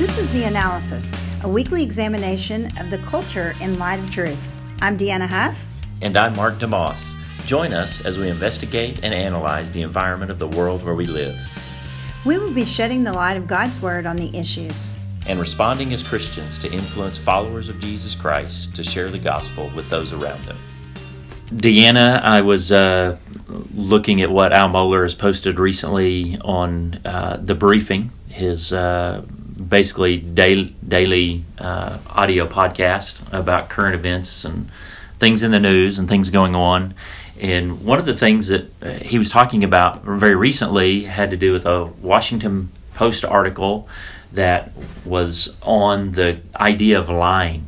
[0.00, 1.12] This is The Analysis,
[1.42, 4.50] a weekly examination of the culture in light of truth.
[4.80, 5.70] I'm Deanna Huff.
[6.00, 7.14] And I'm Mark DeMoss.
[7.44, 11.38] Join us as we investigate and analyze the environment of the world where we live.
[12.24, 14.96] We will be shedding the light of God's Word on the issues
[15.26, 19.90] and responding as Christians to influence followers of Jesus Christ to share the gospel with
[19.90, 20.56] those around them.
[21.48, 23.18] Deanna, I was uh,
[23.74, 29.26] looking at what Al Mohler has posted recently on uh, the briefing, his uh,
[29.70, 34.68] basically daily, daily uh, audio podcast about current events and
[35.18, 36.92] things in the news and things going on.
[37.40, 41.38] And one of the things that uh, he was talking about very recently had to
[41.38, 43.88] do with a Washington Post article
[44.32, 44.72] that
[45.06, 47.66] was on the idea of lying,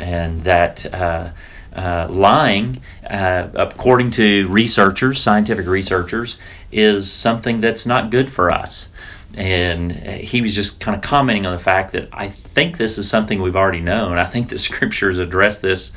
[0.00, 1.30] and that uh,
[1.74, 6.38] uh, lying, uh, according to researchers, scientific researchers,
[6.72, 8.88] is something that's not good for us.
[9.36, 13.08] And he was just kind of commenting on the fact that I think this is
[13.08, 14.16] something we've already known.
[14.16, 15.92] I think the scriptures address this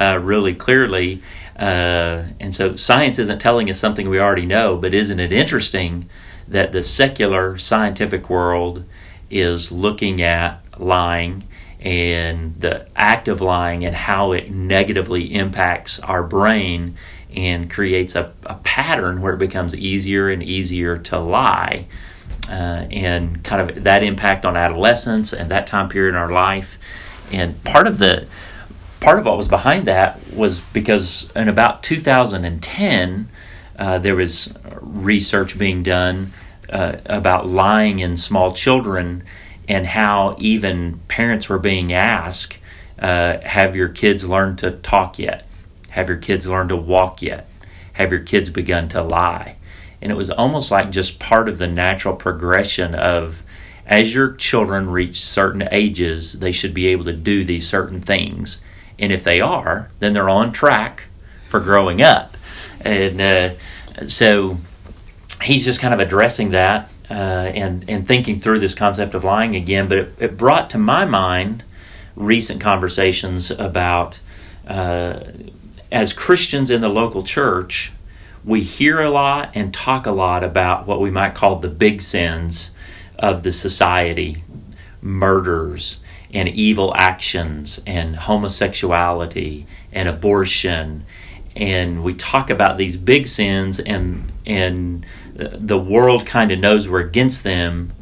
[0.00, 1.22] uh, really clearly.
[1.56, 6.08] Uh, and so science isn't telling us something we already know, but isn't it interesting
[6.48, 8.84] that the secular scientific world
[9.30, 11.46] is looking at lying
[11.80, 16.96] and the act of lying and how it negatively impacts our brain
[17.34, 21.86] and creates a, a pattern where it becomes easier and easier to lie.
[22.48, 26.78] Uh, and kind of that impact on adolescence and that time period in our life.
[27.30, 28.26] And part of the
[29.00, 33.28] part of what was behind that was because in about 2010,
[33.78, 36.32] uh, there was research being done
[36.68, 39.24] uh, about lying in small children
[39.68, 42.58] and how even parents were being asked,
[42.98, 45.46] uh, Have your kids learned to talk yet?
[45.90, 47.48] Have your kids learned to walk yet?
[47.94, 49.56] Have your kids begun to lie?
[50.02, 53.42] And it was almost like just part of the natural progression of
[53.86, 58.62] as your children reach certain ages, they should be able to do these certain things.
[58.98, 61.04] And if they are, then they're on track
[61.48, 62.36] for growing up.
[62.82, 63.54] And uh,
[64.06, 64.58] so
[65.42, 67.14] he's just kind of addressing that uh,
[67.54, 69.88] and and thinking through this concept of lying again.
[69.88, 71.64] But it, it brought to my mind
[72.14, 74.20] recent conversations about
[74.66, 75.20] uh,
[75.90, 77.92] as Christians in the local church,
[78.44, 82.02] we hear a lot and talk a lot about what we might call the big
[82.02, 82.70] sins
[83.18, 84.42] of the society,
[85.02, 85.98] murders
[86.32, 91.04] and evil actions and homosexuality and abortion.
[91.56, 97.00] And we talk about these big sins and and the world kind of knows we're
[97.00, 97.92] against them,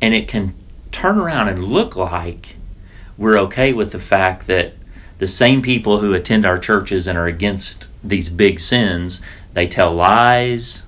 [0.00, 0.54] and it can
[0.90, 2.56] turn around and look like
[3.16, 4.72] we're okay with the fact that
[5.18, 9.20] the same people who attend our churches and are against these big sins,
[9.54, 10.84] they tell lies,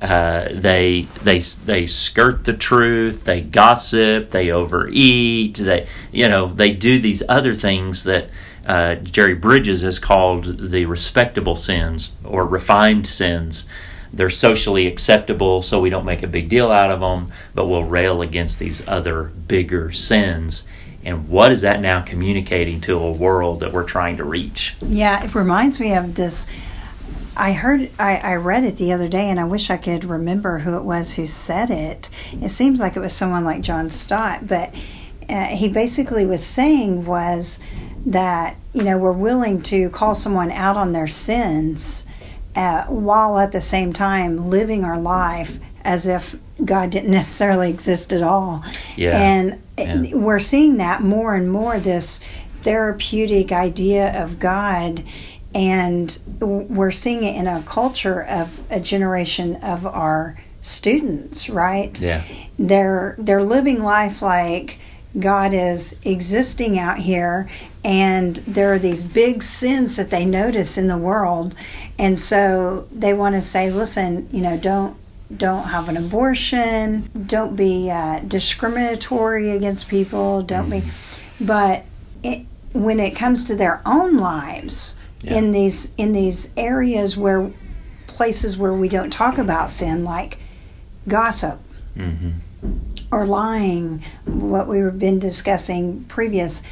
[0.00, 6.72] uh, they they they skirt the truth, they gossip, they overeat, they you know they
[6.72, 8.30] do these other things that
[8.66, 13.66] uh, Jerry Bridges has called the respectable sins or refined sins
[14.12, 17.84] they're socially acceptable, so we don't make a big deal out of them, but we'll
[17.84, 20.68] rail against these other bigger sins.
[21.04, 24.76] And what is that now communicating to a world that we're trying to reach?
[24.86, 26.46] Yeah, it reminds me of this.
[27.36, 30.58] I heard, I, I read it the other day, and I wish I could remember
[30.58, 32.10] who it was who said it.
[32.32, 34.74] It seems like it was someone like John Stott, but
[35.28, 37.60] uh, he basically was saying was
[38.04, 42.04] that you know we're willing to call someone out on their sins
[42.56, 48.12] uh, while at the same time living our life as if God didn't necessarily exist
[48.12, 48.64] at all.
[48.96, 49.20] Yeah.
[49.20, 50.14] And yeah.
[50.14, 52.20] we're seeing that more and more this
[52.62, 55.02] therapeutic idea of God
[55.54, 62.00] and we're seeing it in a culture of a generation of our students, right?
[62.00, 62.24] Yeah.
[62.58, 64.78] They're they're living life like
[65.18, 67.48] God is existing out here
[67.84, 71.54] and there are these big sins that they notice in the world
[71.98, 74.96] and so they want to say listen you know don't
[75.36, 81.46] don't have an abortion don't be uh, discriminatory against people don't be mm-hmm.
[81.46, 81.84] but
[82.22, 85.36] it, when it comes to their own lives yeah.
[85.36, 87.52] in these in these areas where
[88.06, 90.38] places where we don't talk about sin like
[91.08, 91.58] gossip
[91.96, 92.32] mm-hmm.
[93.10, 96.62] or lying what we've been discussing previous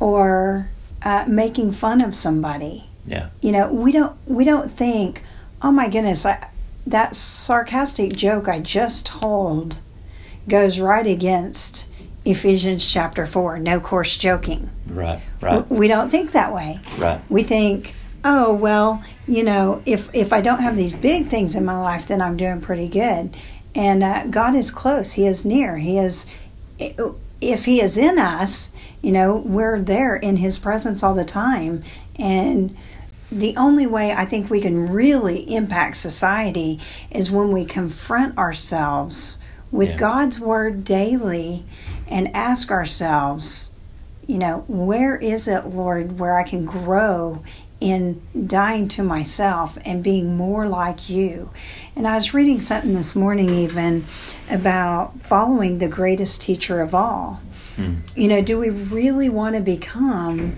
[0.00, 0.70] or
[1.02, 2.88] uh, making fun of somebody.
[3.06, 3.28] Yeah.
[3.40, 5.22] You know, we don't we don't think,
[5.62, 6.50] oh my goodness, I,
[6.86, 9.80] that sarcastic joke I just told
[10.48, 11.88] goes right against
[12.24, 14.70] Ephesians chapter four, no coarse joking.
[14.86, 15.20] Right.
[15.40, 15.68] Right.
[15.70, 16.80] We, we don't think that way.
[16.96, 17.20] Right.
[17.28, 17.94] We think,
[18.24, 22.08] oh well, you know, if if I don't have these big things in my life,
[22.08, 23.36] then I'm doing pretty good.
[23.74, 25.12] And uh, God is close.
[25.12, 25.78] He is near.
[25.78, 26.26] He is
[27.40, 28.72] if he is in us,
[29.02, 31.84] you know, we're there in his presence all the time.
[32.16, 32.76] And
[33.30, 36.80] the only way I think we can really impact society
[37.10, 39.40] is when we confront ourselves
[39.72, 39.96] with Yeah.
[39.96, 41.64] God's word daily
[42.08, 43.72] and ask ourselves,
[44.26, 47.42] you know, where is it, Lord, where I can grow
[47.80, 51.50] in dying to myself and being more like you?
[51.94, 54.06] And I was reading something this morning, even
[54.50, 57.42] about following the greatest teacher of all.
[57.76, 57.96] Hmm.
[58.14, 60.56] You know, do we really want to become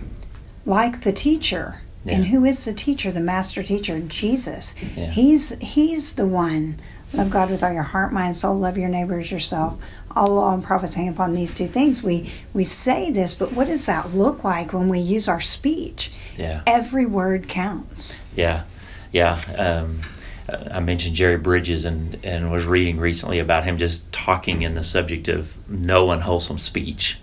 [0.65, 1.81] like the teacher?
[2.09, 3.11] And who is the teacher?
[3.11, 4.75] The master teacher, Jesus.
[4.97, 5.11] Yeah.
[5.11, 6.81] He's he's the one.
[7.13, 8.59] Love God with all your heart, mind, soul.
[8.59, 9.79] Love your neighbor as yourself.
[10.17, 12.03] All law and prophets hang upon these two things.
[12.03, 16.11] We we say this, but what does that look like when we use our speech?
[16.39, 16.63] Yeah.
[16.67, 18.23] Every word counts.
[18.35, 18.65] Yeah,
[19.13, 19.41] yeah.
[19.57, 20.01] Um,
[20.49, 24.85] I mentioned Jerry Bridges and and was reading recently about him just talking in the
[24.85, 27.19] subject of no unwholesome speech,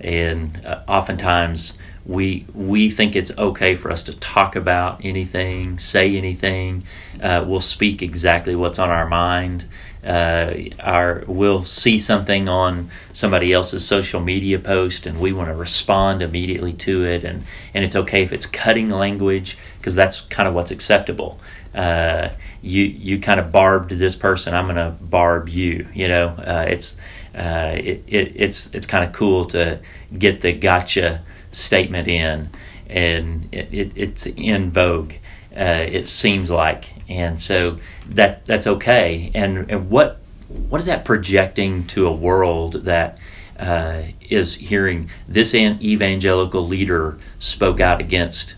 [0.00, 6.16] and uh, oftentimes we we think it's okay for us to talk about anything, say
[6.16, 6.84] anything.
[7.22, 9.64] Uh, we'll speak exactly what's on our mind.
[10.04, 15.54] Uh, our we'll see something on somebody else's social media post and we want to
[15.54, 17.42] respond immediately to it and
[17.72, 21.40] and it's okay if it's cutting language because that's kind of what's acceptable.
[21.74, 22.28] Uh,
[22.64, 26.28] you you kind of barbed this person i'm going to barb you you know?
[26.28, 26.98] Uh, it's
[27.34, 29.78] uh, it, it, it's it's kind of cool to
[30.16, 32.48] get the gotcha statement in
[32.88, 35.14] and it, it, it's in vogue
[35.56, 39.30] uh, it seems like, and so that that's okay.
[39.34, 43.18] And and what what is that projecting to a world that
[43.58, 48.56] uh, is hearing this evangelical leader spoke out against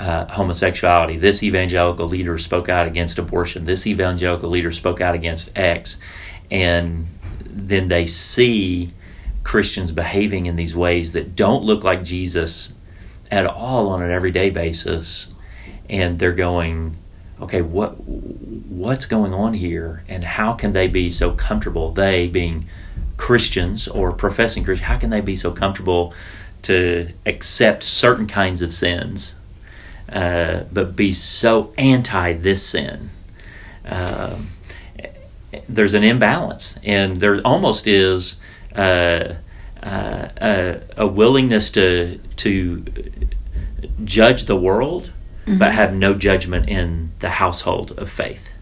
[0.00, 1.16] uh, homosexuality.
[1.16, 3.64] This evangelical leader spoke out against abortion.
[3.64, 5.98] This evangelical leader spoke out against X,
[6.50, 7.06] and
[7.44, 8.92] then they see
[9.44, 12.74] Christians behaving in these ways that don't look like Jesus
[13.30, 15.32] at all on an everyday basis
[15.88, 16.96] and they're going
[17.40, 21.92] okay what what's going on here and how can they be so comfortable?
[21.92, 22.66] They being
[23.16, 26.12] christians or professing christians how can they be so comfortable
[26.62, 29.36] to accept certain kinds of sins
[30.08, 33.10] uh, but be so anti this sin?
[33.84, 34.48] Um,
[35.68, 38.40] there's an imbalance and there almost is
[38.74, 39.34] uh,
[39.82, 42.84] uh, a, a willingness to to
[44.04, 45.12] judge the world
[45.46, 48.52] but have no judgment in the household of faith.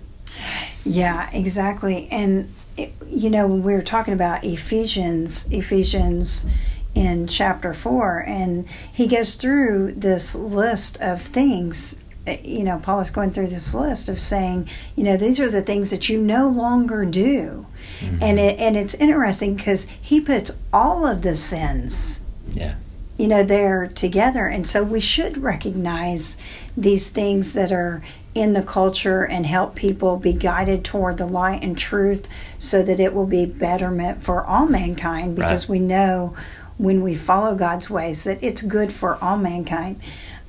[0.84, 2.08] Yeah, exactly.
[2.10, 6.46] And it, you know, when we were talking about Ephesians, Ephesians
[6.94, 12.98] in chapter 4 and he goes through this list of things uh, you know paul
[12.98, 16.20] is going through this list of saying you know these are the things that you
[16.20, 17.64] no longer do
[18.00, 18.22] Mm-hmm.
[18.22, 22.22] and it and it's interesting because he puts all of the sins
[22.52, 22.74] Yeah.
[23.20, 24.46] You know they're together.
[24.46, 26.38] And so we should recognize
[26.74, 28.02] these things that are
[28.34, 32.26] in the culture and help people be guided toward the light and truth
[32.58, 35.80] so that it will be betterment for all mankind because Right.
[35.80, 36.34] we know
[36.78, 40.00] when we follow God's ways that it's good for all mankind.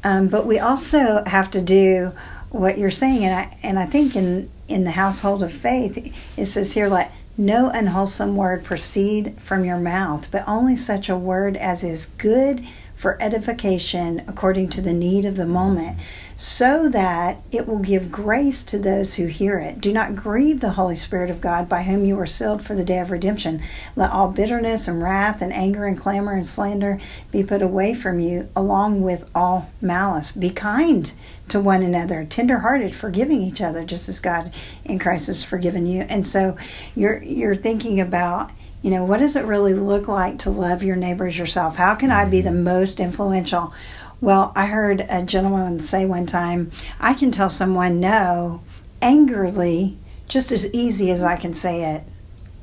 [0.03, 2.13] Um, but we also have to do
[2.51, 3.25] what you're saying.
[3.25, 5.97] And I, and I think in in the household of faith
[6.37, 7.11] it says here let
[7.41, 12.65] no unwholesome word proceed from your mouth, but only such a word as is good
[13.01, 15.97] for edification according to the need of the moment,
[16.35, 19.81] so that it will give grace to those who hear it.
[19.81, 22.85] Do not grieve the Holy Spirit of God, by whom you were sealed for the
[22.85, 23.59] day of redemption.
[23.95, 26.99] Let all bitterness and wrath and anger and clamor and slander
[27.31, 30.31] be put away from you, along with all malice.
[30.31, 31.11] Be kind
[31.49, 34.53] to one another, tenderhearted, forgiving each other, just as God
[34.85, 36.01] in Christ has forgiven you.
[36.01, 36.55] And so
[36.95, 40.95] you're you're thinking about you know what does it really look like to love your
[40.95, 41.75] neighbors yourself?
[41.77, 43.73] How can i be the most influential?
[44.19, 48.61] Well i heard a gentleman say one time i can tell someone no
[49.01, 49.97] angrily
[50.27, 52.03] just as easy as i can say it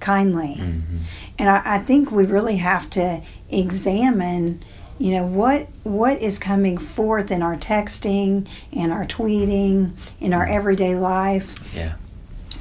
[0.00, 0.54] kindly.
[0.58, 0.98] Mm-hmm.
[1.38, 4.62] and I, I think we really have to examine
[4.98, 10.46] you know what what is coming forth in our texting in our tweeting in our
[10.46, 11.54] everyday life.
[11.75, 11.94] Yeah.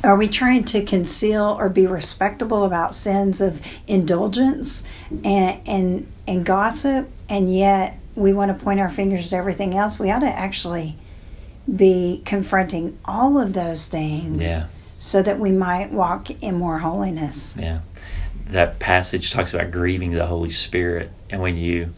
[0.04, 4.84] Are we trying to conceal or be respectable about sins of indulgence
[5.24, 9.98] and and and gossip and yet we want to point our fingers at everything else
[10.00, 10.96] we ought to actually
[11.76, 14.68] be confronting all of those things Yeah.
[14.98, 17.80] so that we might walk in more holiness Yeah.
[18.50, 21.94] That passage talks about grieving the Holy Spirit, and when you,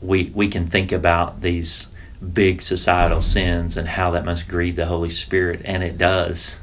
[0.00, 1.88] we we can think about these
[2.32, 6.56] big societal sins and how that must grieve the Holy Spirit, and it does.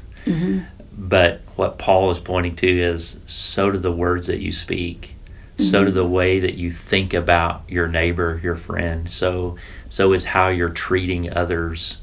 [0.96, 5.16] But what Paul is pointing to is so do the words that you speak,
[5.58, 9.08] so do the way that you think about your neighbor, your friend.
[9.10, 9.56] So
[9.88, 11.98] so is how you're treating others.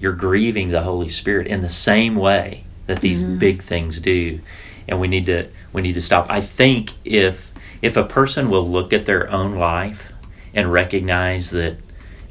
[0.00, 3.38] You're grieving the Holy Spirit in the same way that these Mm-hmm.
[3.38, 4.40] big things do.
[4.88, 6.30] And we need to we need to stop.
[6.30, 10.12] I think if if a person will look at their own life
[10.52, 11.76] and recognize that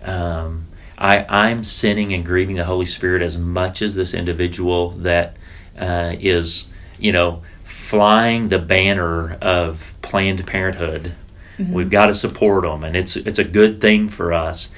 [0.03, 0.65] um,
[0.99, 5.37] I, I'm sinning and grieving the Holy Spirit as much as this individual that
[5.79, 6.67] uh, is,
[6.99, 11.15] you know, flying the banner of Planned Parenthood.
[11.59, 14.71] We've got to support them, and it's it's a good thing for us.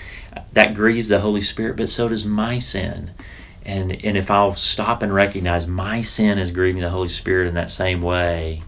[0.53, 3.11] That grieves the Holy Spirit, but so does my sin.
[3.63, 7.53] And and if I'll stop and recognize my sin is grieving the Holy Spirit in
[7.53, 8.63] that same way,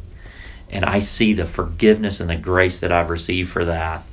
[0.70, 4.04] and I see the forgiveness and the grace that I've received for that,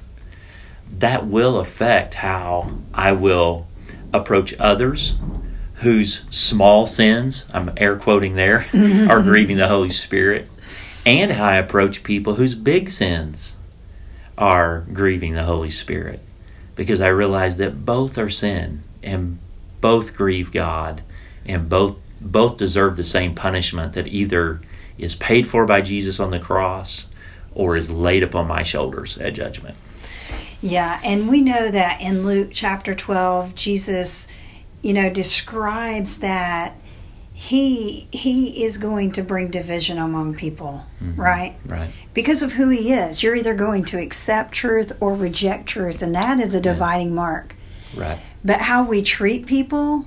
[0.99, 3.66] that will affect how I will
[4.12, 5.16] approach others
[5.76, 8.66] whose small sins, I'm air quoting there,
[9.09, 10.49] are grieving the Holy Spirit,
[11.06, 13.56] and how I approach people whose big sins
[14.37, 16.20] are grieving the Holy Spirit.
[16.76, 19.38] Because I realize that both are sin and
[19.80, 21.02] both grieve God
[21.47, 24.61] and both both deserve the same punishment that either
[24.99, 27.09] is paid for by Jesus on the cross
[27.54, 29.76] or is laid upon my shoulders at judgment.
[30.62, 34.29] Yeah, and we know that in Luke chapter 12, Jesus,
[34.83, 36.75] you know, describes that
[37.33, 41.19] he he is going to bring division among people, mm-hmm.
[41.19, 41.57] right?
[41.64, 41.90] Right.
[42.12, 43.23] Because of who he is.
[43.23, 47.57] You're either going to accept truth or reject truth, and that is a dividing mark.
[47.97, 48.21] Right.
[48.45, 50.05] But how we treat people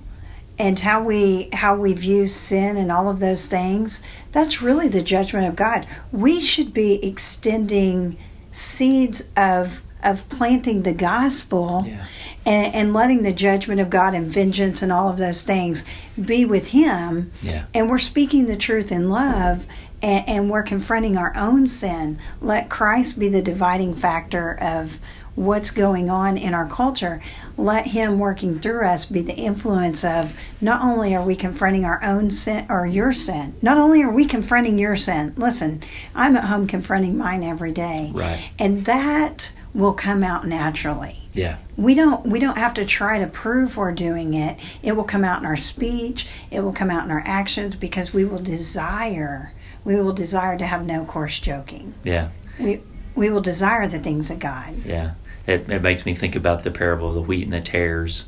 [0.60, 5.01] and how we how we view sin and all of those things, that's really the
[5.01, 5.88] judgment of God.
[6.12, 8.15] We should be extending
[8.51, 12.05] seeds of of planting the gospel Yeah.
[12.45, 15.86] and, and letting the judgment of God and vengeance and all of those things
[16.24, 17.65] be with him Yeah.
[17.74, 19.65] and we're speaking the truth in love
[20.01, 25.00] and, and we're confronting our own sin let christ be the dividing factor of
[25.36, 27.19] what's going on in our culture
[27.57, 32.03] let him working through us be the influence of not only are we confronting our
[32.03, 35.81] own sin or your sin not only are we confronting your sin listen
[36.13, 38.51] i'm at home confronting mine every day Right.
[38.60, 41.58] and that will come out naturally Yeah.
[41.77, 45.24] we don't we don't have to try to prove we're doing it it will come
[45.24, 49.51] out in our speech it will come out in our actions because we will desire
[49.84, 52.30] we will desire to have no coarse joking Yeah.
[52.60, 52.82] we
[53.15, 55.12] we will desire the things of god Yeah.
[55.46, 58.25] It, it makes me think about the parable of the wheat and the tares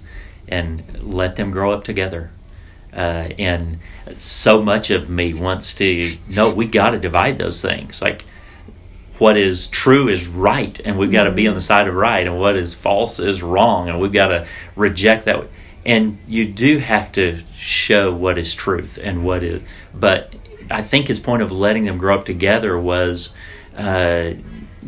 [0.49, 2.29] and let them grow up together.
[2.93, 3.79] Uh, and
[4.17, 8.01] so much of me wants to no, we got to divide those things.
[8.01, 8.25] Like
[9.17, 12.25] what is true is right, and we've got to be on the side of right,
[12.25, 15.47] and what is false is wrong, and we've got to reject that.
[15.85, 19.61] And you do have to show what is truth and what is.
[19.93, 20.33] But
[20.69, 23.35] I think his point of letting them grow up together was,
[23.77, 24.31] uh,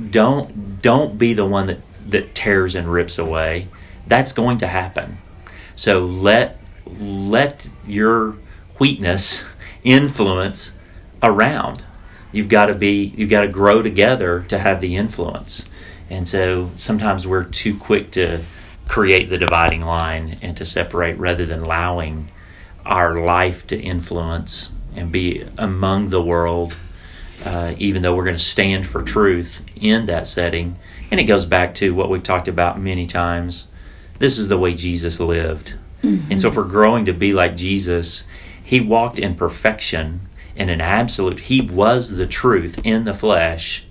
[0.09, 3.67] don't don't be the one that that tears and rips away.
[4.07, 5.17] That's going to happen.
[5.75, 6.59] So let
[6.99, 8.37] let your
[8.77, 9.51] wheatness
[9.83, 10.73] influence
[11.21, 11.83] around.
[12.37, 15.67] You've got to be you've got to grow together to have the influence.
[16.09, 18.43] And so sometimes we're too quick to
[18.87, 22.29] create the dividing line and to separate rather than allowing
[22.85, 26.75] our life to influence and be among the world
[27.45, 30.77] uh, even though we're going to stand for truth in that setting.
[31.11, 33.67] And it goes back to what we've talked about many times.
[34.19, 35.75] This is the way Jesus lived.
[36.29, 38.25] And so, if we're growing to be like Jesus,
[38.63, 40.21] he walked in perfection
[40.57, 43.85] and an absolute, he was the truth in the flesh,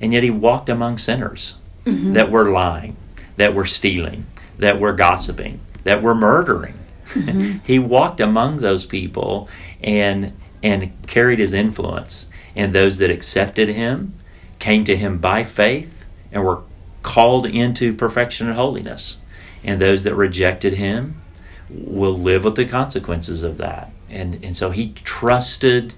[0.00, 2.14] and yet he walked among sinners mm-hmm.
[2.14, 2.96] that were lying,
[3.36, 4.26] that were stealing,
[4.58, 6.74] that were gossiping, that were murdering.
[7.10, 7.58] Mm-hmm.
[7.64, 9.48] he walked among those people
[9.82, 14.12] and and carried his influence and those that accepted him
[14.58, 16.62] came to him by faith and were
[17.02, 19.18] called into perfection and holiness.
[19.62, 21.22] And those that rejected him
[21.70, 25.94] will live with the consequences of that and and so he trusted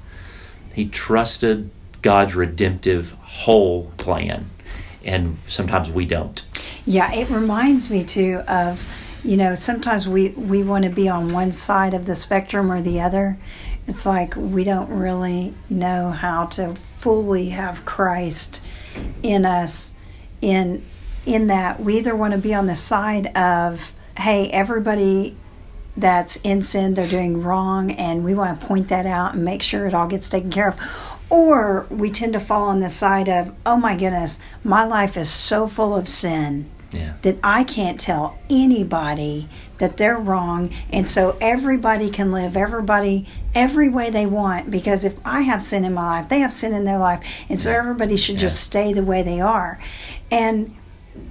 [0.75, 1.71] he trusted
[2.03, 4.51] God's redemptive whole plan.
[5.05, 6.45] And sometimes we don't.
[6.87, 11.33] Yeah it reminds me too of you know sometimes we we want to be on
[11.33, 13.39] one side of the spectrum or the other.
[13.87, 18.65] It's like we don't really know how to fully have Christ
[19.23, 19.95] in us
[20.41, 20.83] in
[21.27, 25.37] in that we either want to be on the side of hey everybody
[26.01, 29.63] that's in sin they're doing wrong and we want to point that out and make
[29.63, 30.79] sure it all gets taken care of
[31.29, 35.31] or we tend to fall on the side of oh my goodness my life is
[35.31, 37.15] so full of sin Yeah.
[37.23, 40.71] that I can't tell anybody that they're wrong.
[40.93, 45.85] And so everybody can live everybody every way they want because if I have sin
[45.85, 47.21] in my life, they have sin in their life.
[47.49, 49.79] And so everybody should just stay the way they are.
[50.31, 50.75] And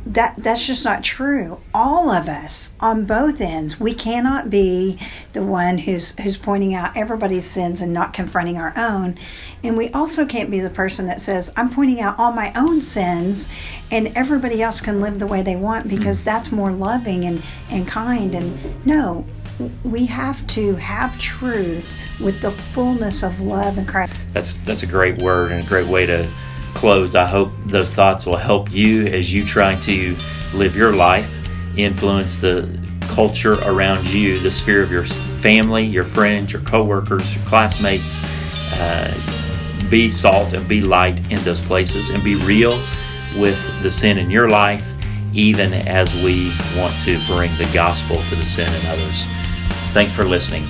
[0.06, 1.60] that that's just not true.
[1.74, 5.00] All of us on both ends, we cannot be
[5.34, 9.18] the one who's who's pointing out everybody's sins and not confronting our own.
[9.64, 12.82] And we also can't be the person that says, I'm pointing out all my own
[12.82, 13.50] sins
[13.92, 17.88] and everybody else can live the way they want because that's more loving and, and
[17.88, 18.34] kind.
[18.34, 19.26] And no,
[19.84, 21.88] we have to have truth
[22.20, 24.14] with the fullness of love and Christ.
[24.34, 26.32] That's that's a great word and a great way to
[26.74, 27.16] close.
[27.16, 30.16] I hope those thoughts will help you as you try to
[30.54, 31.38] live your life,
[31.78, 37.46] influence the culture around you, the sphere of your family, your friends, your coworkers, your
[37.46, 38.24] classmates.
[38.74, 39.14] Uh,
[39.90, 42.78] be salt and be light in those places, and be real
[43.38, 44.86] with the sin in your life,
[45.34, 49.26] even as we want to bring the gospel to the sin in others.
[49.94, 50.68] Thanks for listening.